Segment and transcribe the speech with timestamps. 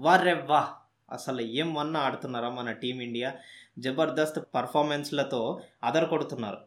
[0.00, 0.60] వారెవ్వా?
[0.60, 0.74] వా
[1.10, 3.34] అసలు ఏం వన్న ఆడుతున్నారా మన టీమిండియా
[3.78, 6.58] జబర్దస్త్ పర్ఫార్మెన్స్లతో అదర కొడుతున్నారు.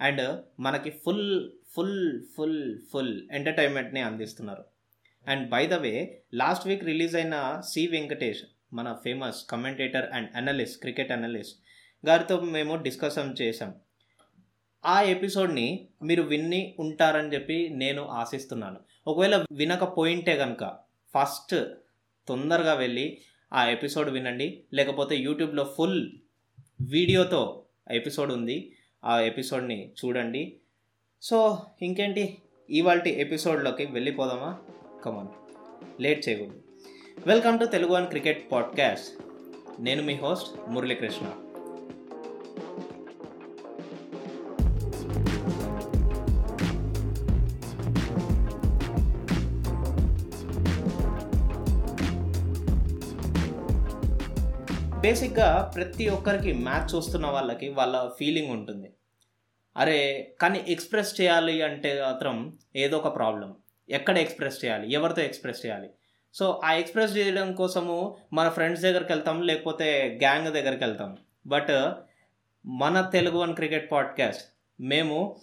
[0.00, 4.64] అండ్ మనకి ఫుల్ ఫుల్ ఫుల్ ఫుల్ ఎంటర్టైన్మెంట్ని అందిస్తున్నారు.
[5.28, 8.42] And by the way last week release అయిన సి వెంకటేష్
[8.72, 11.58] మన famous commentator and analyst cricket analyst
[12.06, 13.74] గారితో మేము డిస్కషన్ చేశాం.
[14.86, 18.76] ఆ ఎపిసోడ్ని మీరు విన్ని ఉంటారని చెప్పి నేను ఆశిస్తున్నాను.
[19.06, 20.78] ఒకవేళ వినకపోయింటే కనుక
[21.14, 21.54] ఫస్ట్
[22.28, 23.18] తొందరగా వెళ్ళి
[23.52, 24.64] ఆ ఎపిసోడ్ వినండి.
[24.74, 26.12] లేకపోతే యూట్యూబ్లో ఫుల్
[26.80, 28.76] వీడియోతో ఎపిసోడ్ ఉంది.
[29.04, 30.56] ఆ ఎపిసోడ్ని చూడండి.
[31.22, 32.38] సో ఇంకేంటి?
[32.70, 34.58] ఇవాళ ఎపిసోడ్లోకి వెళ్ళిపోదామా?
[35.04, 35.28] కమాన్
[36.02, 36.62] లేట్ చేయకూడదు.
[37.26, 39.22] Welcome to Telugu one cricket podcast
[39.82, 41.51] నేను మీ హోస్ట్ మురళీకృష్ణ.
[55.02, 58.92] బేసిక్గా ప్రతి ఒక్కరికి మ్యాచ్ చూస్తున్న వాళ్ళకి వాళ్ళ ఫీలింగ్ ఉంటుంది.
[59.76, 63.54] అరే కానీ ఎక్స్ప్రెస్ చేయాలి అంటే మాత్రం ఏదో ఒక ప్రాబ్లం.
[63.90, 64.92] ఎక్కడ ఎక్స్ప్రెస్ చేయాలి?
[64.92, 65.90] ఎవరితో ఎక్స్ప్రెస్ చేయాలి?
[66.34, 71.16] సో ఆ ఎక్స్ప్రెస్ చేయడం కోసము మన ఫ్రెండ్స్ దగ్గరికి వెళ్తాం లేకపోతే గ్యాంగ్ దగ్గరికి వెళ్తాం.
[71.46, 71.92] బట్
[72.66, 74.44] మన తెలుగు వన్ క్రికెట్ పాడ్కాస్ట్
[74.80, 75.36] మేము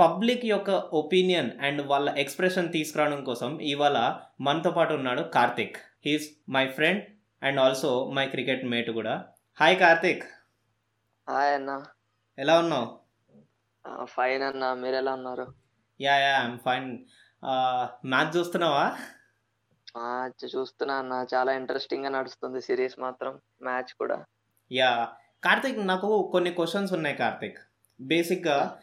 [0.00, 5.76] పబ్లిక్ యొక్క ఒపీనియన్ అండ్ వాళ్ళ ఎక్స్ప్రెషన్ తీసుకురావడం కోసం ఇవాళ మనతో పాటు ఉన్నాడు Karthik.
[6.06, 7.04] He's my friend.
[7.42, 9.26] And also my cricket mate కూడా.
[9.60, 10.22] హాయ్ కార్తిక్.
[11.30, 11.84] హాయ్ అన్న.
[12.38, 13.00] ఎలా ఉన్నావు?
[14.04, 14.74] ఫైన్ అన్న.
[14.74, 15.54] మీరు ఎలా ఉన్నారు?
[16.00, 16.98] Yeah yeah I'm fine.
[18.06, 18.84] Match చూస్తున్నావా?
[19.96, 21.26] మ్యాచ్ చూస్తున్నా అన్న.
[21.34, 24.24] చాలా ఇంట్రెస్టింగ్గా నడుస్తుంది సిరీస్ మాత్రం మ్యాచ్ కూడా.
[24.72, 25.12] యా.
[25.44, 27.58] కార్తిక్ నాకు కొన్ని క్వశ్చన్స్ ఉన్నాయి కార్తిక్.
[28.00, 28.80] బేసిక్గా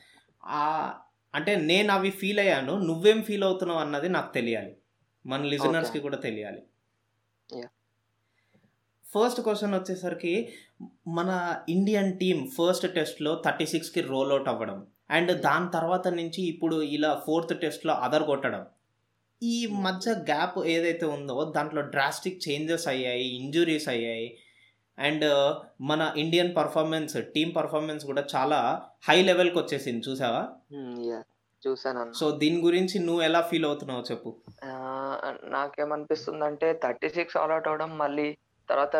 [1.35, 2.79] అంటే నేను అవి ఫీల్ అయ్యాను.
[2.79, 4.77] నువ్వేం ఫీల్ అవుతున్నావు అన్నది నాకు తెలియాలి.
[5.25, 6.63] మన లిజనర్స్కి కూడా తెలియాలి.
[7.55, 7.69] Yeah.
[9.15, 10.49] ఫస్ట్ క్వశ్చన్ వచ్చేసరికి
[11.07, 11.31] మన
[11.69, 14.85] ఇండియన్ టీం ఫస్ట్ టెస్ట్లో థర్టీ సిక్స్కి రోల్ అవుట్ అవ్వడం.
[15.11, 18.65] అండ్ దాని తర్వాత నుంచి ఇప్పుడు ఇలా ఫోర్త్ టెస్ట్లో అదర్ కొట్టడం.
[19.43, 24.37] ఈ మధ్య గ్యాప్ ఏదైతే ఉందో దాంట్లో డ్రాస్టిక్ చేంజెస్ అయ్యాయి ఇంజురీస్ అయ్యాయి.
[24.99, 25.25] అండ్
[25.81, 30.03] మన ఇండియన్ పర్ఫార్మెన్స్ టీం పర్ఫార్మెన్స్ కూడా చాలా హై లెవెల్కి వచ్చేసింది.
[30.09, 30.47] చూసావా?
[31.67, 32.11] చూసాను అన్న.
[32.11, 34.35] సో దీని గురించి నువ్వు ఎలా ఫీల్ అవుతున్నావు చెప్పు.
[35.43, 38.37] నాకేమనిపిస్తుంది అంటే థర్టీ సిక్స్ ఆల్అౌట్ అవడం మళ్ళీ
[38.69, 38.95] తర్వాత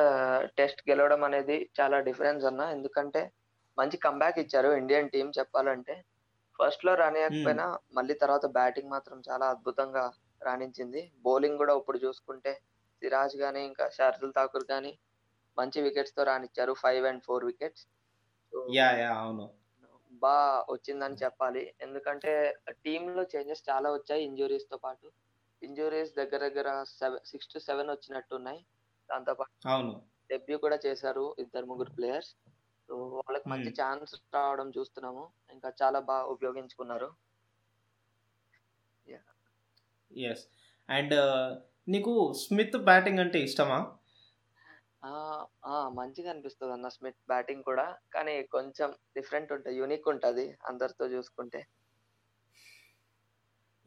[0.58, 2.62] టెస్ట్ గెలవడం అనేది చాలా డిఫరెన్స్ అన్న.
[2.62, 3.32] ఎందుకంటే
[3.78, 6.06] మంచి కంబ్యాక్ ఇచ్చారు ఇండియన్ టీం చెప్పాలంటే.
[6.60, 10.12] ఫస్ట్లో రానియకపోయినా మళ్ళీ తర్వాత బ్యాటింగ్ మాత్రం చాలా అద్భుతంగా
[10.44, 11.12] రాణించింది.
[11.22, 12.54] బౌలింగ్ కూడా ఇప్పుడు చూసుకుంటే
[13.02, 14.98] సిరాజ్ గానీ ఇంకా షార్దుల్ ఠాకూర్ గానీ
[15.58, 17.88] మంచి వికెట్స్తో రానిచ్చారు five and four wickets
[18.74, 19.50] yeah yeah అవును.
[20.12, 21.74] బా వచ్చిందని చెప్పాలి.
[21.82, 25.12] ఎందుకంటే టీమ్లో చేంజెస్ చాలా వచ్చాయి ఇంజురీస్తో పాటు.
[25.64, 26.84] ఇంజురీస్ దగ్గర దగ్గర
[27.26, 28.66] సిక్స్ టు సెవెన్ వచ్చినట్టున్నాయి.
[29.12, 30.02] దాంతో పాటు అవును.
[30.30, 32.30] డెబ్యూ కూడా చేశారు ఇద్దరు ముగ్గురు ప్లేయర్స్.
[32.88, 33.70] సో వాళ్ళకి మంచి.
[33.70, 35.30] ఛాన్స్ రావడం చూస్తున్నాము.
[35.52, 37.14] ఇంకా చాలా బాగా ఉపయోగించుకున్నారు.
[40.18, 40.46] ఎస్
[40.90, 41.14] అండ్
[41.90, 43.80] నీకు స్మిత్ బ్యాటింగ్ అంటే ఇష్టమా?
[45.90, 47.98] మంచిగా అనిపిస్తుంది అన్న స్మిత్ బ్యాటింగ్ కూడా.
[48.14, 51.68] కానీ కొంచెం డిఫరెంట్ ఉంటుంది యూనిక్ ఉంటది అందరితో చూసుకుంటే.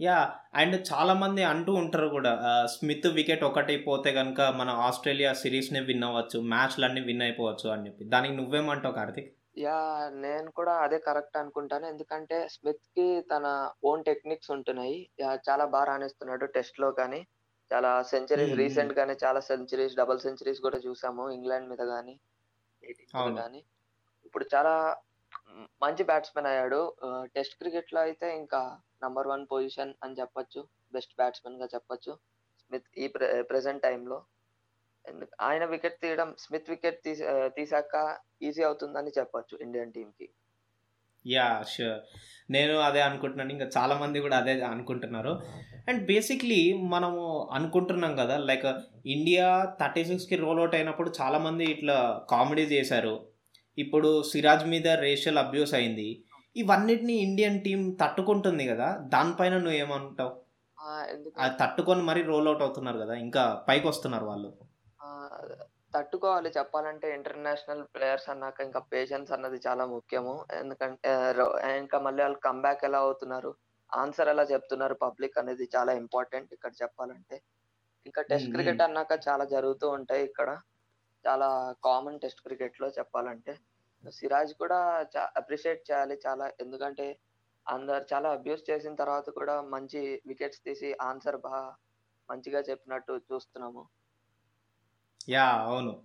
[0.01, 2.33] యా అండ్ చాలా మంది అంటూ ఉంటారు కూడా
[2.67, 8.05] స్మిత్ వికెట్ ఒకటి పోతే కనుక మన ఆస్ట్రేలియా సిరీస్ని విన్ అవ్వచ్చు మ్యాచ్లన్నీ విన్ అయిపోవచ్చు అని చెప్పి.
[8.05, 9.31] దానికి నువ్వేమంటావు కార్తిక్?
[9.59, 11.87] యా నేను కూడా అదే కరెక్ట్ అనుకుంటాను.
[11.87, 15.11] ఎందుకంటే స్మిత్కి తన ఓన్ టెక్నిక్స్ ఉంటున్నాయి.
[15.21, 17.27] యా, చాలా బాగా రాణిస్తున్నాడు టెస్ట్లో కానీ
[17.73, 22.15] చాలా సెంచరీస్ రీసెంట్ గానే చాలా సెంచరీస్ డబుల్ సెంచరీస్ కూడా చూసాము ఇంగ్లాండ్ మీద కానీ.
[23.37, 23.65] కానీ.
[24.27, 24.97] ఇప్పుడు చాలా
[25.83, 26.95] మంచి బ్యాట్స్మెన్ అయ్యాడు.
[27.35, 30.61] టెస్ట్ క్రికెట్లో అయితే ఇంకా నంబర్ వన్ పొజిషన్ అని చెప్పొచ్చు
[30.93, 32.13] బెస్ట్ బ్యాట్స్మెన్గా చెప్పొచ్చు.
[32.63, 34.19] స్మిత్ ఈ ప్రె ప్రెసెంట్ టైంలో
[35.41, 37.25] ఆయన వికెట్ తీయడం స్మిత్ వికెట్ తీసి
[37.57, 37.95] తీసాక
[38.43, 40.29] ఈజీ అవుతుందని చెప్పొచ్చు ఇండియన్ టీంకి
[41.27, 41.99] యా షూర్
[42.51, 43.53] నేను అదే అనుకుంటున్నాను.
[43.53, 45.33] ఇంకా చాలామంది కూడా అదే అనుకుంటున్నారు.
[45.89, 46.61] అండ్ బేసిక్లీ
[46.95, 47.23] మనము
[47.53, 48.67] అనుకుంటున్నాం కదా లైక్
[49.07, 49.47] ఇండియా
[49.81, 51.97] థర్టీ సిక్స్కి రోల్ అవుట్ అయినప్పుడు చాలామంది ఇట్లా
[52.31, 53.15] కామెడీ చేశారు.
[53.79, 56.09] ఇప్పుడు సిరాజ్ మీద రేషియల్ అబ్యూస్ అయింది.
[56.57, 60.33] ఇవన్నిటిని ఇండియన్ టీం తట్టుకుంటుంది కదా దానిపైన నువ్వు ఏమంటావు
[61.43, 64.51] అది తట్టుకొని మరీ రోల్ అవుట్ అవుతున్నారు కదా ఇంకా పైకి వస్తున్నారు వాళ్ళు
[65.95, 66.49] తట్టుకోవాలి.
[66.57, 70.35] చెప్పాలంటే ఇంటర్నేషనల్ ప్లేయర్స్ అన్నాక ఇంకా పేషెన్స్ అన్నది చాలా ముఖ్యము.
[70.61, 71.11] ఎందుకంటే
[71.83, 73.51] ఇంకా మళ్ళీ వాళ్ళు కంబ్యాక్ ఎలా అవుతున్నారు?
[73.93, 74.95] ఆన్సర్ ఎలా చెప్తున్నారు?
[75.05, 77.37] పబ్లిక్ అనేది చాలా ఇంపార్టెంట్ ఇక్కడ చెప్పాలంటే.
[78.07, 78.51] ఇంకా టెస్ట్.
[78.55, 80.51] క్రికెట్ అన్నాక చాలా జరుగుతూ ఉంటాయి ఇక్కడ.
[81.25, 81.49] చాలా
[81.89, 83.55] కామన్ టెస్ట్ క్రికెట్లో చెప్పాలంటే.
[84.09, 85.07] సిరాజ్ కూడా
[85.37, 86.53] అప్రిషియేట్ చేయాలి చాలా.
[86.61, 87.19] ఎందుకంటే
[87.69, 91.77] అందరు చాలా అబ్యూస్ చేసిన తర్వాత కూడా మంచి వికెట్స్ తీసి ఆన్సర్ బాగా
[92.31, 93.89] మంచిగా చెప్పినట్టు చూస్తున్నాము.
[95.29, 96.03] యా అవును.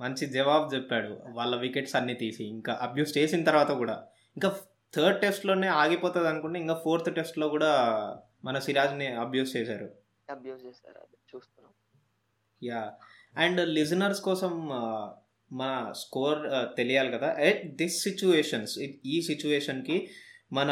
[0.00, 2.44] మంచి జవాబు చెప్పాడు వాళ్ళ వికెట్స్ అన్ని తీసి.
[2.44, 4.06] ఇంకా అబ్యూస్ చేసిన తర్వాత కూడా.
[4.36, 4.60] ఇంకా
[4.94, 7.72] థర్డ్ టెస్ట్లోనే ఆగిపోతుంది అనుకుంటే ఇంకా ఫోర్త్ టెస్ట్లో కూడా
[8.44, 9.90] మన సిరాజ్ని అబ్యూస్ చేశారు.
[10.30, 11.72] అబ్యూస్ చేస్తారు అది చూస్తున్నాం.
[12.62, 12.94] యా.
[13.36, 14.68] అండ్ లిజనర్స్ కోసం
[15.52, 16.38] మన స్కోర్
[16.76, 17.36] తెలియాలి కదా.
[17.38, 20.08] ఎట్ దిస్ సిచ్యువేషన్స్ ఈ సిచ్యువేషన్కి
[20.52, 20.70] మన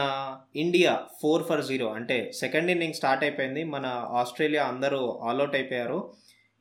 [0.56, 3.64] ఇండియా ఫోర్ ఫర్ జీరో అంటే సెకండ్ ఇన్నింగ్ స్టార్ట్ అయిపోయింది.
[3.64, 6.12] మన ఆస్ట్రేలియా అందరూ ఆల్అౌట్ అయిపోయారు.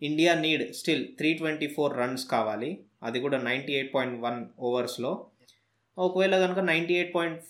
[0.02, 2.84] India need still three twenty four runs కావాలి.
[3.04, 5.26] అది కూడా నైంటీ ఎయిట్ పాయింట్ వన్ ఓవర్స్లో
[5.98, 7.42] ఒకవేళ కనుక నైంటీ ఎయిట్ పాయింట్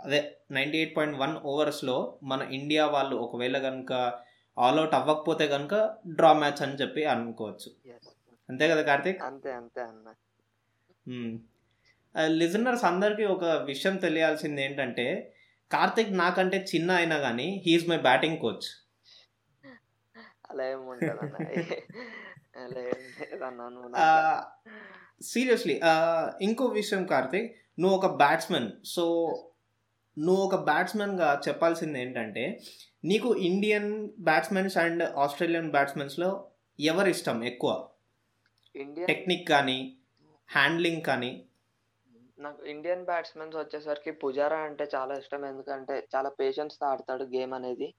[0.00, 3.92] అదే నైంటీ ఎయిట్ పాయింట్ వన్ ఓవర్స్లో మన ఇండియా వాళ్ళు ఒకవేళ కనుక
[4.58, 7.88] ఆల్అౌట్ అవ్వకపోతే కనుక డ్రా మ్యాచ్ అని చెప్పి అనుకోవచ్చు.
[8.48, 9.28] అంతే కదా కార్తీక్?
[9.28, 10.08] అంతే అంతే అన్న.
[12.40, 15.34] లిజనర్స్ అందరికీ ఒక విషయం తెలియాల్సింది ఏంటంటే
[15.70, 18.66] కార్తిక్ నాకంటే చిన్న అయినా కానీ హీఈస్ మై బ్యాటింగ్ కోచ్.
[20.50, 20.74] అలా
[25.30, 25.80] సీరియస్లీ
[26.40, 28.70] ఇంకో విషయం కార్తిక్ నువ్వు ఒక బ్యాట్స్మెన్.
[28.84, 29.34] సో
[30.16, 32.60] నువ్వు ఒక బ్యాట్స్మెన్గా చెప్పాల్సింది ఏంటంటే
[33.04, 37.93] నీకు ఇండియన్ బ్యాట్స్మెన్స్ అండ్ ఆస్ట్రేలియన్ బ్యాట్స్మెన్స్లో ఎవరు ఇష్టం ఎక్కువ?
[38.76, 39.96] టెక్నిక్ కానీ
[40.48, 41.44] హ్యాండ్లింగ్ కానీ.
[42.38, 45.44] నాకు ఇండియన్ బ్యాట్స్మెన్స్ వచ్చేసరికి పుజారా అంటే చాలా ఇష్టం.
[45.44, 47.94] ఎందుకంటే చాలా పేషెన్స్తో ఆడతాడు గేమ్ అనేది.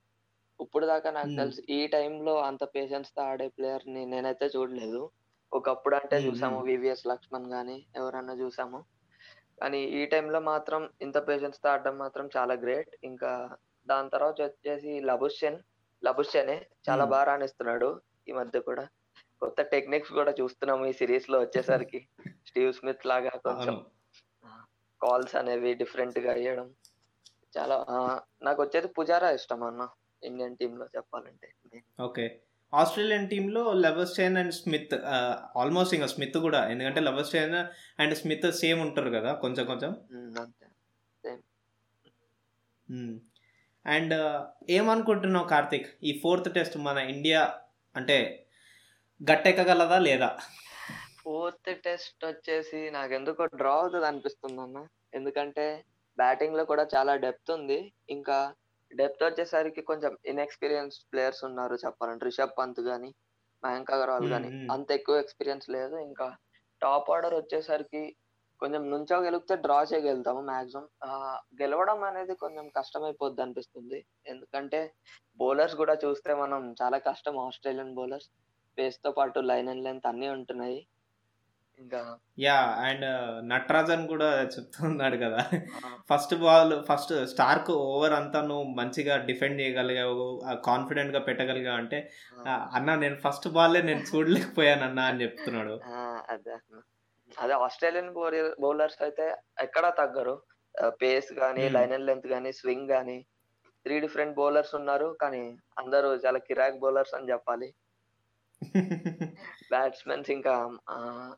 [0.61, 1.27] ఇప్పుడు దాకా నాకు.
[1.27, 5.09] తెలిసి ఈ టైంలో అంత పేషెన్స్తో ఆడే ప్లేయర్ని నేనైతే చూడలేదు.
[5.53, 6.63] ఒకప్పుడు అంటే చూసాము.
[6.63, 8.83] వివిఎస్ లక్ష్మణ్ గానీ ఎవరన్నా చూసాము.
[9.61, 13.55] కానీ ఈ టైంలో మాత్రం ఇంత పేషెన్స్తో ఆడడం మాత్రం చాలా గ్రేట్ ఇంకా
[13.87, 15.59] దాని తర్వాత వచ్చేసి లబుషన్
[16.05, 17.05] లబుషనే చాలా.
[17.05, 18.87] బాగా రాణిస్తున్నాడు ఈ మధ్య కూడా.
[19.45, 22.07] కొత్త టెక్నిక్స్ కూడా చూస్తున్నాము ఈ సిరీస్లో వచ్చేసరికి.
[22.47, 23.85] స్టీవ్ స్మిత్ లాగా కొంచెం
[25.01, 26.73] కాల్స్ అనేవి డిఫరెంట్గా వేయడం
[27.57, 27.75] చాలా
[28.43, 29.87] నాకు వచ్చేది పుజారా ఇష్టం అన్న
[30.23, 31.53] ఇండియన్ టీమ్లో చెప్పాలంటే.
[32.03, 32.41] ఓకే.
[32.73, 34.93] ఆస్ట్రేలియన్ టీంలో లెవర్స్టైన్ అండ్ స్మిత్
[35.57, 36.69] ఆల్మోస్ట్ ఇంకా స్మిత్ కూడా.
[36.69, 37.55] ఎందుకంటే లెవర్స్టైన్
[38.01, 39.91] అండ్ స్మిత్ సేమ్ ఉంటారు కదా కొంచెం కొంచెం.
[43.85, 44.15] అండ్
[44.69, 45.87] ఏమనుకుంటున్నావు కార్తిక్?
[46.03, 47.41] ఈ ఫోర్త్ టెస్ట్ మన ఇండియా
[47.95, 48.44] అంటే
[49.21, 50.29] గట్టెక్కగలదా లేదా?
[51.21, 54.79] ఫోర్త్ టెస్ట్ వచ్చేసి నాకు ఎందుకో డ్రా అవుతుంది అనిపిస్తుంది అన్న.
[55.13, 55.65] ఎందుకంటే
[56.17, 57.79] బ్యాటింగ్లో కూడా చాలా డెప్త్ ఉంది.
[58.09, 58.37] ఇంకా
[58.91, 62.25] డెప్త్ వచ్చేసరికి కొంచెం ఇన్ఎక్స్పీరియన్స్ ప్లేయర్స్ ఉన్నారు చెప్పాలంటే.
[62.25, 63.09] రిషబ్ పంత్ గాని
[63.63, 64.69] మయాంక్ అగర్వాల్ గాని hmm.
[64.73, 65.95] అంత ఎక్కువ ఎక్స్పీరియన్స్ లేదు.
[66.09, 66.27] ఇంకా
[66.81, 68.03] టాప్ ఆర్డర్ వచ్చేసరికి
[68.61, 70.85] కొంచెం నుంచోగలిగితే డ్రా చేయగలుగుతాము మాక్సిమం.
[71.61, 73.99] గెలవడం అనేది కొంచెం కష్టమైపోద్ది అనిపిస్తుంది.
[74.27, 74.79] ఎందుకంటే
[75.39, 77.37] బౌలర్స్ కూడా చూస్తే మనం చాలా కష్టం.
[77.47, 78.29] ఆస్ట్రేలియన్ బౌలర్స్
[78.79, 80.87] పేస్తో పాటు లైన్ అండ్ లెంత్ అన్ని ఉంటున్నాయి.
[81.79, 83.05] ఇంకా యా అండ్
[83.49, 85.49] నటరాజన్ కూడా చెప్తున్నాడు కదా.
[86.13, 92.11] First ball first Starc over అంతా నువ్వు మంచిగా డిఫెండ్ చేయగలిగావు కాన్ఫిడెంట్గా పెట్టగలిగావు అంటే
[92.49, 95.79] అన్న నేను ఫస్ట్ బాల్లే నేను చూడలేకపోయాను అన్న అని చెప్తున్నాడు.
[96.29, 96.57] అదే.
[97.41, 98.13] అదే ఆస్ట్రేలియన్
[98.61, 100.41] బౌలర్స్ అయితే ఎక్కడా తగ్గరు.
[100.87, 101.73] పేస్ గానీ Hmm.
[101.73, 103.25] లైన్ అండ్ లెంత్ గానీ స్వింగ్ గానీ
[103.83, 105.17] త్రీ డిఫరెంట్ బౌలర్స్ ఉన్నారు.
[105.21, 107.73] కానీ అందరూ చాలా కిరాక్ బౌలర్స్ అని చెప్పాలి.
[109.71, 110.53] బ్యాట్స్మెన్స్ ఇంకా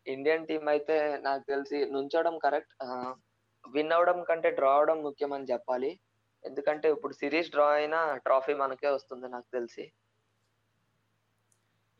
[0.07, 2.73] ఇండియన్ టీం అయితే నాకు తెలిసి నుంచోవడం కరెక్ట్
[3.69, 5.99] విన్ అవడం కంటే డ్రా అవడం ముఖ్యం అని చెప్పాలి.
[6.45, 9.85] ఎందుకంటే ఇప్పుడు సిరీస్ డ్రా అయినా ట్రాఫీ మనకే వస్తుంది నాకు తెలిసి.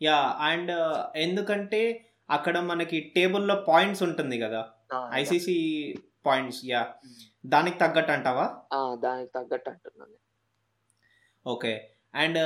[0.02, 0.72] యా అండ్
[1.16, 1.82] ఎందుకంటే
[2.30, 4.62] అక్కడ మనకి టేబుల్లో పాయింట్స్ ఉంటుంది కదా.
[4.94, 5.58] ఆ, ఐసీసీ
[6.26, 6.96] పాయింట్స్ యా.
[7.46, 8.46] దానికి తగ్గట్టు అంటావా?
[8.74, 10.18] ఆ, దానికి తగ్గట్టు అంటున్నాను.
[11.46, 11.74] ఓకే.
[12.14, 12.40] అండ్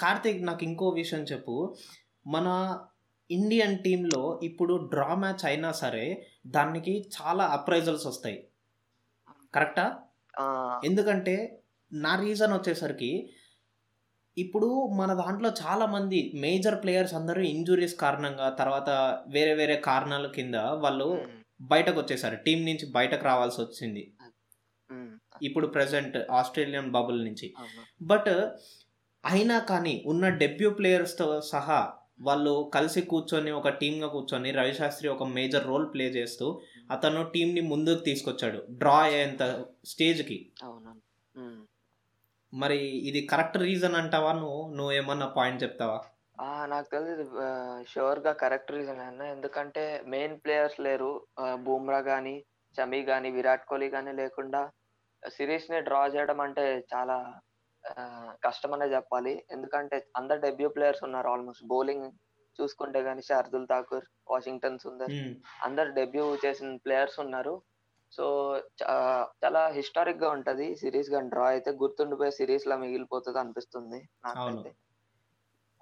[0.00, 1.74] కార్తిక్ నాకు ఇంకో విషయం చెప్పు.
[2.26, 2.78] మన
[3.30, 8.46] ఇండియన్ టీంలో ఇప్పుడు డ్రా మ్యాచ్ అయినా సరే దానికి చాలా అప్రైజల్స్ వస్తాయి.
[9.54, 9.98] కరెక్టా?
[10.84, 13.30] ఎందుకంటే నా రీజన్ వచ్చేసరికి
[14.38, 18.90] ఇప్పుడు మన దాంట్లో చాలా మంది మేజర్ ప్లేయర్స్ అందరూ ఇంజురీస్ కారణంగా తర్వాత
[19.28, 21.26] వేరే వేరే కారణాల కింద వాళ్ళు
[21.60, 22.36] బయటకు వచ్చేసారు.
[22.36, 24.12] టీం నుంచి బయటకు రావాల్సి వచ్చింది.
[25.42, 27.54] ఇప్పుడు ప్రెసెంట్ ఆస్ట్రేలియన్ బబుల్ నుంచి.
[28.02, 28.50] బట్
[29.24, 35.66] అయినా కానీ ఉన్న డెబ్యూ ప్లేయర్స్తో సహా వాళ్ళు కలిసి కూర్చొని ఒక టీమ్గా కూర్చొని రవిశాస్త్రి ఒక మేజర్
[35.66, 36.60] రోల్ ప్లే చేస్తూ
[36.90, 38.66] అతను టీంని ముందుకు తీసుకొచ్చాడు.
[38.70, 40.52] డ్రా అయ్యేంత స్టేజ్కి.
[42.54, 44.32] మరి ఇది కరెక్ట్ రీజన్ అంటావా?
[44.32, 46.00] నువ్వు నువ్వు ఏమన్నా పాయింట్ చెప్తావా?
[46.66, 47.24] నాకు తెలిసి
[47.92, 49.22] షూర్గా కరెక్ట్ రీజన్ అన్న.
[49.22, 51.26] ఎందుకంటే మెయిన్ ప్లేయర్స్ లేరు.
[51.54, 52.44] బూమ్రా గానీ
[52.76, 54.70] షమీ గానీ విరాట్ కోహ్లీ గానీ లేకుండా
[55.28, 57.40] సిరీస్ని డ్రా చేయడం అంటే చాలా
[58.44, 59.44] కష్టం అనే చెప్పాలి.
[59.50, 62.12] ఎందుకంటే అందరు డెబ్యూ ప్లేయర్స్ ఉన్నారు ఆల్మోస్ట్ బౌలింగ్
[62.62, 65.10] చూసుకుంటే గానీ శార్దుల్ ఠాకూర్ వాషింగ్టన్ సుందర్.
[65.62, 67.62] అందరు డెబ్యూ చేసిన ప్లేయర్స్ ఉన్నారు.
[68.12, 74.74] సో చాలా హిస్టారిక్గా ఉంటది సిరీస్గా డ్రా అయితే గుర్తుండిపోయే సిరీస్ లా మిగిలిపోతుంది అనిపిస్తుంది నాకైతే.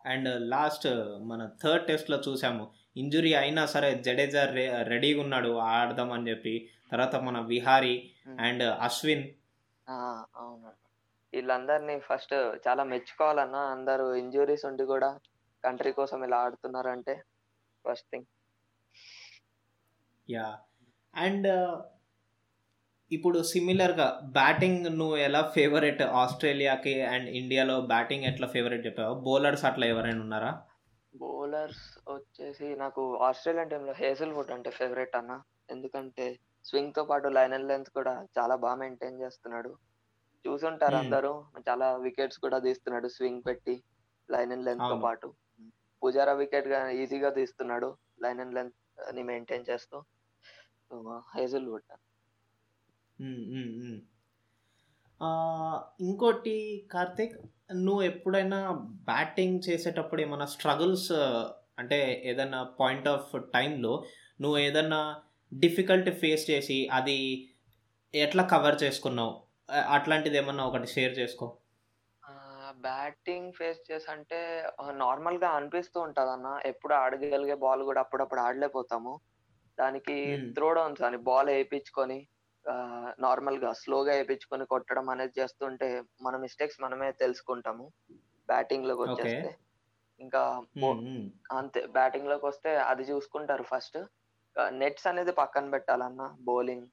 [0.06, 0.86] అండ్ లాస్ట్
[1.20, 2.70] మన థర్డ్ టెస్ట్లో చూసాము.
[2.96, 4.44] ఇంజురీ అయినా సరే జడేజా
[4.82, 6.68] రెడీగా ఉన్నాడు ఆడదామని చెప్పి.
[6.92, 9.28] తర్వాత మన విహారీ అండ్ అశ్విన్.
[9.88, 10.72] ఆ, అవునన్న
[11.34, 12.34] వీళ్ళందరినీ ఫస్ట్
[12.68, 15.18] చాలా మెచ్చుకోవాలన్నా అందరూ ఇంజురీస్ ఉండి కూడా
[15.64, 17.22] కంట్రీ కోసం ఇలా ఆడుతున్నారంటే
[17.86, 18.24] ఫస్ట్ థింగ్.
[20.30, 20.58] యా.
[21.14, 21.82] అండ్
[23.12, 29.20] ఇప్పుడు సిమిలర్గా బ్యాటింగ్ నువ్వు ఎలా ఫేవరెట్ ఆస్ట్రేలియాకి అండ్ ఇండియాలో బ్యాటింగ్ ఎట్లా ఫేవరెట్ చెప్పావు?
[29.20, 30.62] బౌలర్స్ అట్లా ఎవరైనా ఉన్నారా?
[31.16, 35.42] బౌలర్స్ వచ్చేసి నాకు ఆస్ట్రేలియన్ టీంలో హేజల్ వుడ్ అంటే ఫేవరెట్ అన్న.
[35.70, 39.76] ఎందుకంటే స్వింగ్తో పాటు లైన్ అండ్ లెంత్ కూడా చాలా బాగా మెయింటైన్ చేస్తున్నాడు.
[40.44, 40.96] చూసుంటారు.
[40.96, 41.44] అందరూ.
[41.68, 43.82] చాలా వికెట్స్ కూడా తీస్తున్నాడు స్వింగ్ పెట్టి
[44.30, 44.96] లైన్ అండ్ లెంత్తో.
[44.96, 45.34] పాటు.
[46.04, 49.98] పుజారా వికెట్గా ఈజీగా తీస్తున్నాడు లైన్ అండ్ లెంత్ని మెయింటైన్ చేస్తూ
[51.36, 51.82] హేజల్ వుడ్
[56.00, 57.38] ఇంకోటి కార్తిక్
[57.74, 58.70] నువ్వు ఎప్పుడైనా
[59.04, 61.12] బ్యాటింగ్ చేసేటప్పుడు ఏమైనా స్ట్రగుల్స్
[61.78, 64.04] అంటే ఏదైనా పాయింట్ ఆఫ్ టైంలో
[64.40, 67.48] నువ్వు ఏదైనా డిఫికల్ట్ ఫేస్ చేసి అది
[68.14, 69.47] ఎట్లా కవర్ చేసుకున్నావు?
[69.68, 71.46] అట్లాంటిది ఏమన్నా ఒకటి షేర్ చేసుకో.
[72.86, 74.38] బ్యాటింగ్ ఫేస్ చేసి అంటే
[74.92, 79.20] నార్మల్గా అనిపిస్తూ ఉంటది అన్న ఎప్పుడు ఆడగలిగే బాల్ కూడా అప్పుడప్పుడు ఆడలేకపోతాము.
[79.78, 80.16] దానికి.
[80.54, 82.18] త్రో డౌన్స్ అని బాల్ వేయించుకొని
[83.20, 87.92] నార్మల్గా స్లోగా వేయించుకొని కొట్టడం అనేది చేస్తుంటే మన మిస్టేక్స్ మనమే తెలుసుకుంటాము.
[88.48, 89.50] బ్యాటింగ్లోకి వచ్చేస్తే.
[90.20, 90.42] ఇంకా.
[91.52, 93.98] అంతే బ్యాటింగ్లోకి వస్తే అది చూసుకుంటారు ఫస్ట్.
[94.56, 96.86] నెట్స్ అనేది పక్కన పెట్టాలన్న బౌలింగ్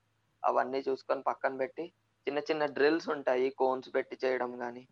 [0.43, 1.85] అవన్నీ చూసుకొని పక్కన పెట్టి
[2.25, 4.83] చిన్న చిన్న డ్రిల్స్ ఉంటాయి కోన్స్ పెట్టి చేయడం కానీ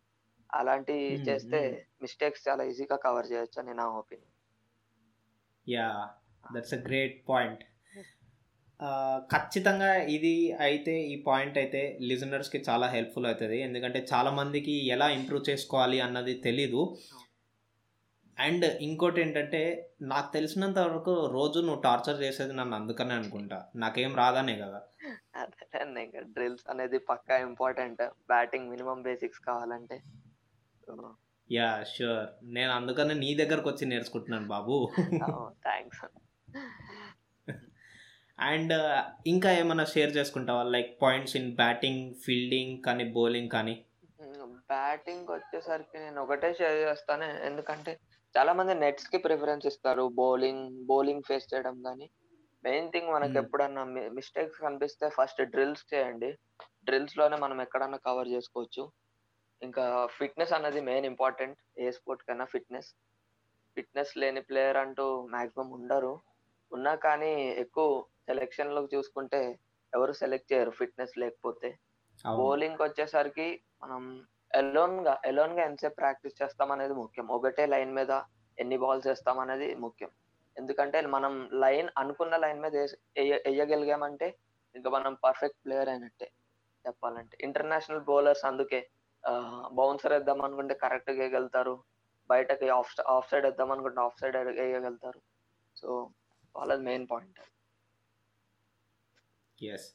[0.60, 1.60] అలాంటివి చేస్తే.
[2.04, 4.34] మిస్టేక్స్ చాలా ఈజీగా కవర్ చేయొచ్చు అని నా opinion.
[5.68, 5.88] Yeah
[6.56, 7.64] that's a great point
[9.34, 10.34] ఖచ్చితంగా ఇది
[10.68, 13.58] అయితే ఈ పాయింట్ అయితే లిజనర్స్కి చాలా హెల్ప్ఫుల్ అవుతుంది.
[13.68, 16.82] ఎందుకంటే చాలా మందికి ఎలా ఇంప్రూవ్ చేసుకోవాలి అన్నది తెలీదు.
[18.40, 23.66] అండ్ ఇంకోటి ఏంటంటే నాకు తెలిసినంత వరకు రోజు నువ్వు టార్చర్ చేసేది నన్ను అందుకనే అనుకుంటా.
[23.76, 24.82] నాకేం రాదానే కదా.
[26.20, 28.02] డ్రిల్స్ అనేది పక్కా ఇంపార్టెంట్.
[28.02, 30.02] బ్యాటింగ్ మినిమం బేసిక్స్ కావాలంటే.
[31.52, 32.28] Yeah sure.
[32.44, 34.92] నేను అందుకనే నీ దగ్గరకు వచ్చి నేర్చుకుంటున్నాను బాబు.
[35.64, 36.06] థ్యాంక్స్
[38.40, 38.74] అండ్
[39.28, 40.64] ఇంకా ఏమైనా షేర్ చేసుకుంటావా?
[40.64, 43.84] Like points in batting fielding కానీ బౌలింగ్ కానీ?
[44.70, 47.24] బ్యాటింగ్ వచ్చేసరికి నేను ఒకటే షేర్ చేస్తాను.
[47.24, 48.00] ఎందుకంటే
[48.36, 50.04] చాలా మంది నెట్స్కి ప్రిఫరెన్స్ ఇస్తారు.
[50.22, 52.08] బౌలింగ్ బౌలింగ్ ఫేస్ చేయడం కానీ
[52.64, 53.42] మెయిన్ థింగ్ మనకి Hmm.
[53.44, 53.84] ఎప్పుడన్నా
[54.18, 56.30] మిస్టేక్స్ కనిపిస్తే ఫస్ట్ డ్రిల్స్ చేయండి.
[56.86, 58.84] డ్రిల్స్లోనే మనం ఎక్కడన్నా కవర్ చేసుకోవచ్చు.
[59.62, 59.84] ఇంకా
[60.18, 62.90] ఫిట్నెస్ అనేది మెయిన్ ఇంపార్టెంట్ ఏ స్పోర్ట్ కైనా ఫిట్నెస్
[63.78, 65.06] ఫిట్నెస్ లేని ప్లేయర్ అంటూ
[65.36, 66.14] మాక్సిమం ఉండరు.
[66.72, 67.32] ఉన్నా కానీ
[67.64, 67.88] ఎక్కువ
[68.28, 69.40] సెలెక్షన్లో చూసుకుంటే
[69.94, 71.70] ఎవరు సెలెక్ట్ చేయరు ఫిట్నెస్ లేకపోతే.
[72.26, 73.48] బౌలింగ్ వచ్చేసరికి
[73.84, 74.02] మనం
[74.56, 77.26] ఎలోన్గా ఎలోన్గా ఎంతసేపు ప్రాక్టీస్ చేస్తాం అనేది ముఖ్యం.
[77.38, 78.12] ఒకటే లైన్ మీద
[78.58, 80.12] ఎన్ని బాల్స్ వేస్తాం అనేది ముఖ్యం.
[80.58, 81.34] ఎందుకంటే మనం
[81.64, 84.28] లైన్ అనుకున్న లైన్ మీద వేయగలిగామంటే
[84.76, 86.28] ఇంకా మనం పర్ఫెక్ట్ ప్లేయర్ అయినట్టే
[86.88, 87.38] చెప్పాలంటే.
[87.42, 88.80] ఇంటర్నేషనల్ బౌలర్స్ అందుకే
[89.74, 91.76] బౌన్సర్ వేద్దాం అనుకుంటే కరెక్ట్ వేయగలుగుతారు.
[92.30, 95.20] బయటకి ఆఫ్ ఆఫ్ సైడ్ వేద్దాం అనుకుంటే ఆఫ్ సైడ్ వేయగలుగుతారు.
[95.78, 96.10] సో
[96.56, 97.40] వాళ్ళది main point.
[99.64, 99.88] Yes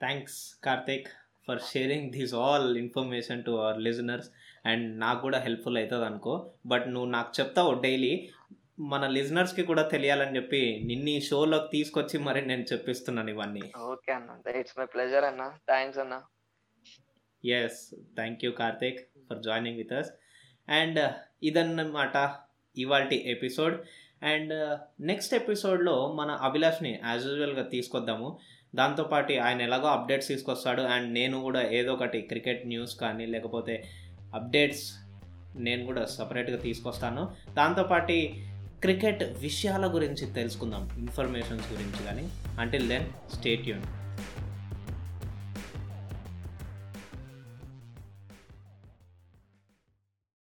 [0.00, 1.08] thanks Karthik
[1.46, 4.30] for sharing this all information to our listeners
[4.66, 6.52] and నాకు కూడా హెల్ప్ఫుల్ అవుతుంది అనుకో.
[6.66, 8.30] బట్ నువ్వు నాకు చెప్తావు డైలీ
[8.78, 13.72] మన లిజనర్స్కి కూడా తెలియాలని చెప్పి నిన్ని షోలోకి తీసుకొచ్చి మరి నేను చెప్పిస్తున్నాను ఇవన్నీ.
[13.78, 14.50] ఓకే అన్న.
[14.56, 15.48] ఇట్స్ మై ప్లెజర్ అన్న.
[15.48, 16.20] థ్యాంక్స్ అన్న.
[17.44, 20.10] Yes thank you Karthik for joining with us
[20.68, 22.30] and ఇదన్నమాట
[22.78, 23.84] ఇవాళ ఎపిసోడ్
[24.24, 28.38] అండ్ నెక్స్ట్ ఎపిసోడ్లో మన అభిలాష్ని యాజ్ యూజువల్గా తీసుకొద్దాము.
[28.74, 30.82] దాంతోపాటు ఆయన ఎలాగో అప్డేట్స్ తీసుకొస్తాడు.
[30.82, 33.84] అండ్ నేను కూడా ఏదో ఒకటి క్రికెట్ న్యూస్ కానీ లేకపోతే
[34.34, 34.92] అప్డేట్స్
[35.56, 37.30] నేను కూడా సపరేట్గా తీసుకొస్తాను.
[37.54, 38.12] దాంతోపాటు
[38.80, 40.90] క్రికెట్ విషయాల గురించి తెలుసుకుందాం.
[40.98, 42.28] ఇన్ఫర్మేషన్స్ గురించి కానీ.
[42.60, 43.82] అంటిల్ దెన్ స్టేట్ యూన్